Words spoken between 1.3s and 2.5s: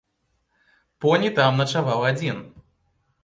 там начаваў адзін.